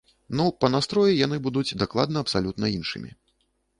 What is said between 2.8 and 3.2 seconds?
іншымі.